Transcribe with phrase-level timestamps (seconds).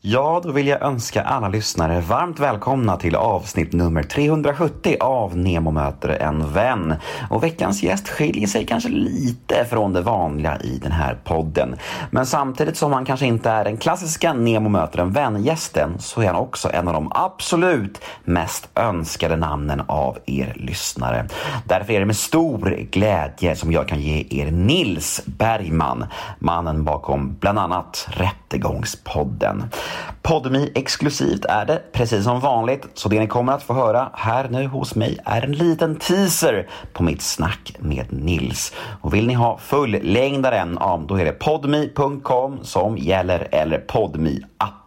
[0.00, 5.70] Ja, då vill jag önska alla lyssnare varmt välkomna till avsnitt nummer 370 av Nemo
[5.70, 6.94] möter en vän.
[7.30, 11.76] Och veckans gäst skiljer sig kanske lite från det vanliga i den här podden.
[12.10, 16.26] Men samtidigt som han kanske inte är den klassiska Nemo möter en vän-gästen så är
[16.26, 21.28] han också en av de absolut mest önskade namnen av er lyssnare.
[21.64, 26.06] Därför är det med stor glädje som jag kan ge er Nils Bergman,
[26.38, 29.64] mannen bakom bland annat Rättegångspodden.
[30.22, 32.86] Podmi exklusivt är det, precis som vanligt.
[32.94, 36.68] Så det ni kommer att få höra här nu hos mig är en liten teaser
[36.92, 38.72] på mitt snack med Nils.
[39.00, 44.85] Och vill ni ha fullängdaren, ja, då är det podmi.com som gäller eller podmi appen.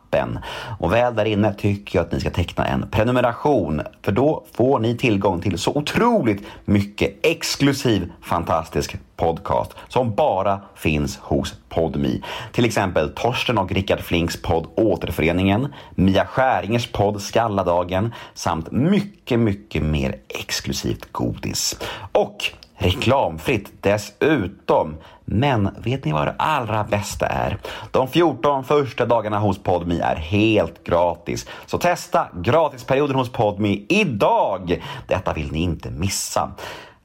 [0.80, 4.80] Och väl där inne tycker jag att ni ska teckna en prenumeration för då får
[4.80, 12.22] ni tillgång till så otroligt mycket exklusiv fantastisk podcast som bara finns hos Podmi.
[12.52, 19.84] Till exempel Torsten och Rickard Flinks podd Återföreningen, Mia Skäringers podd Skalladagen samt mycket, mycket
[19.84, 21.80] mer exklusivt godis.
[22.12, 24.96] Och reklamfritt dessutom.
[25.26, 27.58] Men vet ni vad det allra bästa är?
[27.92, 31.48] De 14 första dagarna hos Podmi är helt gratis.
[31.66, 34.84] Så testa gratisperioden hos Podmi idag!
[35.08, 36.52] Detta vill ni inte missa.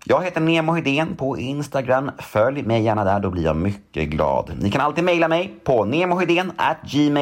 [0.05, 2.11] Jag heter Nemo Hedén på Instagram.
[2.19, 4.52] Följ mig gärna där, då blir jag mycket glad.
[4.61, 5.84] Ni kan alltid mejla mig på
[6.84, 7.20] gmail.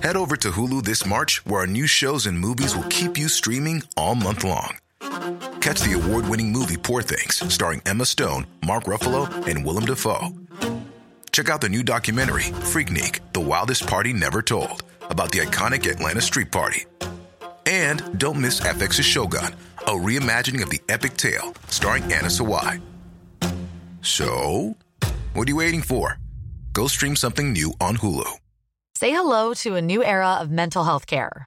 [0.00, 3.28] Head over to Hulu this March, where our new shows and movies will keep you
[3.28, 4.87] streaming all month long.
[5.60, 10.30] Catch the award-winning movie Poor Things, starring Emma Stone, Mark Ruffalo, and Willem Dafoe.
[11.32, 16.20] Check out the new documentary, Freaknik, The Wildest Party Never Told, about the iconic Atlanta
[16.20, 16.84] Street Party.
[17.66, 22.80] And don't miss FX's Shogun, a reimagining of the epic tale starring Anna Sawai.
[24.00, 24.76] So,
[25.34, 26.18] what are you waiting for?
[26.72, 28.30] Go stream something new on Hulu.
[28.96, 31.46] Say hello to a new era of mental health care.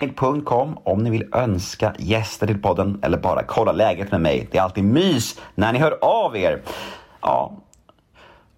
[0.00, 4.48] Punkt.com om ni vill önska gäster till podden eller bara kolla läget med mig.
[4.50, 6.62] Det är alltid mys när ni hör av er.
[7.20, 7.52] Ja,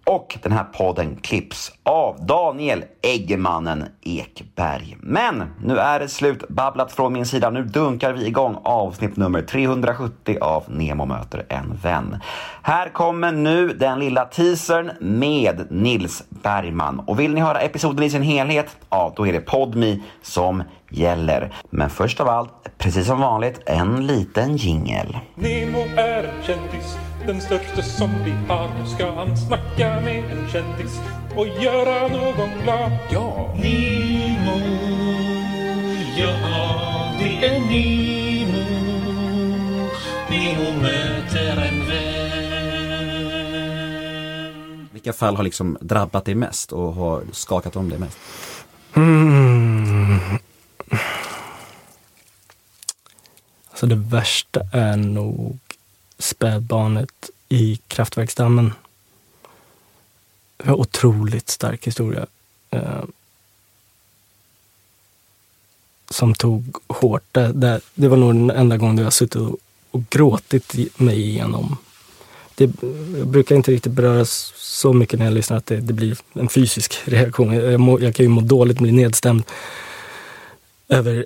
[0.05, 4.97] och den här podden klipps av Daniel Eggemannen Ekberg.
[4.99, 7.49] Men nu är det slut babblat från min sida.
[7.49, 12.17] Nu dunkar vi igång avsnitt nummer 370 av Nemo möter en vän.
[12.61, 16.99] Här kommer nu den lilla teasern med Nils Bergman.
[16.99, 18.77] Och vill ni höra episoden i sin helhet?
[18.89, 21.53] Ja, då är det Podmi som gäller.
[21.69, 25.17] Men först av allt, precis som vanligt, en liten jingel.
[25.35, 26.97] Nemo är en kändis,
[27.29, 28.69] den största som vi har.
[28.79, 30.99] Nu ska han snacka med en kändis
[31.35, 32.91] och göra någon glad.
[33.11, 33.55] Ja!
[33.55, 34.59] Nemo,
[36.17, 36.33] ja
[37.19, 38.63] det är Nemo.
[40.29, 42.29] Nemo möter en vän.
[44.91, 48.17] Vilka fall har liksom drabbat dig mest och har skakat om dig mest?
[48.95, 50.19] Mm.
[53.69, 55.59] Alltså det värsta är nog
[56.19, 58.73] spädbarnet i kraftverksdammen.
[60.57, 62.25] Det var en otroligt stark historia.
[62.69, 63.03] Eh,
[66.09, 67.23] som tog hårt.
[67.31, 69.57] Det, det, det var nog den enda gången jag har suttit och,
[69.91, 71.77] och gråtit mig igenom.
[72.55, 72.71] Det
[73.17, 76.49] jag brukar inte riktigt beröras så mycket när jag lyssnar att det, det blir en
[76.49, 77.53] fysisk reaktion.
[77.53, 79.43] Jag, må, jag kan ju må dåligt, bli nedstämd
[80.87, 81.25] över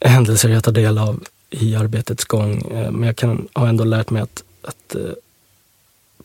[0.00, 2.58] händelser jag tar del av i arbetets gång.
[2.62, 5.00] eh, Men jag kan, har ändå lärt mig att, att eh,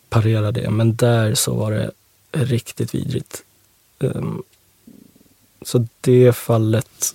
[0.08, 0.70] parera det.
[0.70, 1.90] Men där så var det
[2.32, 3.42] riktigt vidrigt.
[4.00, 4.42] Ehm,
[5.64, 7.14] Så det fallet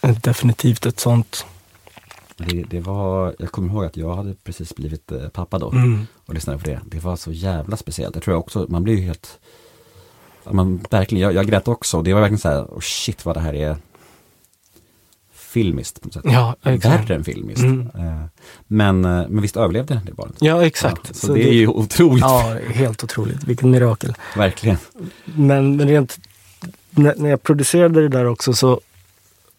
[0.00, 1.44] är definitivt ett sånt.
[2.36, 6.06] Det, det var, jag kommer ihåg att jag hade precis blivit eh, pappa då Mm.
[6.26, 6.80] och lyssnade på det.
[6.86, 8.14] Det var så jävla speciellt.
[8.14, 9.38] Jag tror jag också, man blir ju helt,
[10.44, 12.02] man, verkligen, jag, jag grät också.
[12.02, 13.76] Det var verkligen så här, oh shit vad det här är
[15.48, 16.22] filmiskt på något sätt.
[16.24, 17.10] Ja, exakt.
[17.10, 17.62] Värre än filmiskt.
[17.62, 17.90] Mm.
[17.94, 18.24] Eh,
[18.66, 20.36] Men, eh, men visst överlevde det barnet?
[20.40, 21.00] Ja, exakt.
[21.04, 22.20] Ja, så, det är ju otroligt.
[22.20, 23.44] Ja, helt otroligt.
[23.44, 24.14] Vilket mirakel.
[24.36, 24.76] Verkligen.
[25.24, 26.18] Men rent,
[26.90, 28.80] när, när jag producerade det där också så,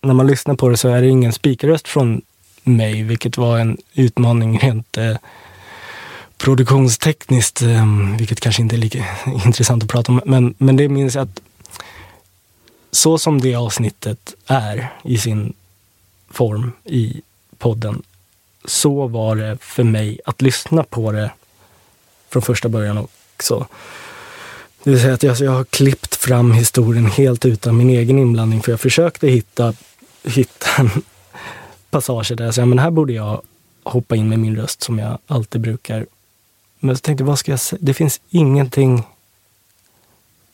[0.02, 2.22] när man lyssnar på det så är det ingen spikröst från
[2.64, 5.16] mig, vilket var en utmaning rent eh,
[6.38, 7.86] produktionstekniskt, eh,
[8.18, 9.06] vilket kanske inte är lika
[9.46, 10.22] intressant att prata om.
[10.26, 11.42] Men, men det minns jag att
[12.92, 15.54] så som det avsnittet är i sin
[16.32, 17.22] form i
[17.58, 18.04] podden,
[18.66, 21.32] så var det för mig att lyssna på det
[22.30, 23.68] från första början också.
[24.84, 28.20] Det vill säga att jag, alltså jag har klippt fram historien helt utan min egen
[28.20, 29.74] inblandning för jag försökte hitta,
[30.24, 30.90] hitta en
[31.90, 33.42] passage där jag sa, men här borde jag
[33.84, 36.06] hoppa in med min röst som jag alltid brukar.
[36.80, 37.80] Men så tänkte jag, vad ska jag säga?
[37.82, 39.04] Det finns ingenting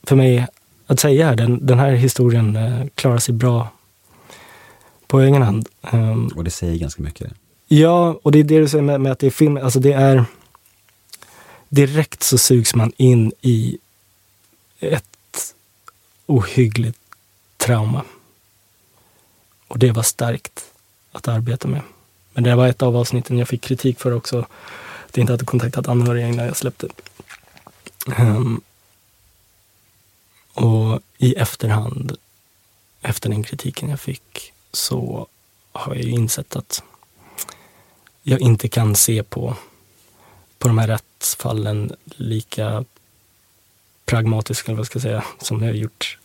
[0.04, 0.48] för mig
[0.88, 1.36] att säga här.
[1.36, 3.68] Den, den här historien eh, klarar sig bra
[5.08, 5.70] på egen hand.
[5.82, 7.34] Ehm, Och det säger ganska mycket.
[7.68, 9.58] Ja, och det är det du säger med, med att det är film.
[9.58, 10.26] Alltså det är...
[11.70, 13.78] Direkt så sugs man in i
[14.80, 15.56] ett
[16.26, 17.00] ohyggligt
[17.58, 18.04] trauma.
[19.68, 20.66] Och det var starkt
[21.12, 21.82] att arbeta med.
[22.34, 24.40] Men det var ett av avsnitten jag fick kritik för också.
[25.08, 26.88] Att jag inte hade kontaktat anhöriga innan jag släppte.
[28.18, 28.62] Ehm,
[30.54, 32.18] och i efterhand,
[33.02, 35.28] efter den kritiken jag fick, så
[35.72, 36.84] har jag ju insett att
[38.24, 39.56] jag inte kan se på,
[40.58, 42.86] på de här rättsfallen lika
[44.06, 46.18] pragmatiskt, eller vad jag ska säga, som jag har gjort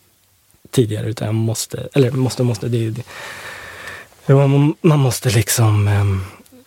[0.69, 1.07] tidigare.
[1.07, 3.03] Utan jag måste, eller måste, måste, det det.
[4.25, 6.05] Ja, man, man måste liksom eh,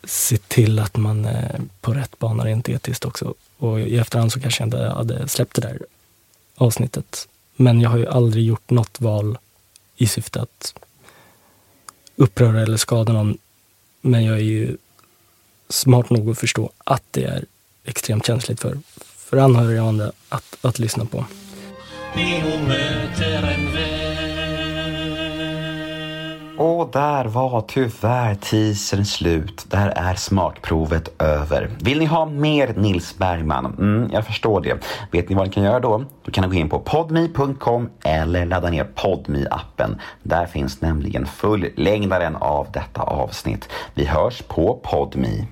[0.04, 3.34] se till att man är på rätt bana rent etiskt också.
[3.56, 5.78] Och i efterhand så kanske jag inte hade släppt det där
[6.54, 7.28] avsnittet.
[7.56, 9.38] Men jag har ju aldrig gjort något val
[9.96, 10.75] i syfte att
[12.17, 13.39] uppröra eller skada någon.
[14.01, 14.77] Men jag är ju
[15.69, 17.44] smart nog att förstå att det är
[17.85, 18.79] extremt känsligt för,
[19.17, 21.25] för anhöriga och andra att, att lyssna på.
[26.58, 29.67] Och där var tyvärr teasern slut.
[29.70, 31.70] Där är smakprovet över.
[31.81, 33.67] Vill ni ha mer Nils Bergman?
[33.79, 34.87] Mm, jag förstår det.
[35.13, 36.05] Vet ni vad ni kan göra då?
[36.25, 41.27] Då kan ni gå in på podme.com eller ladda ner podme appen Där finns nämligen
[41.27, 43.69] fullängdaren av detta avsnitt.
[43.94, 45.46] Vi hörs på podme.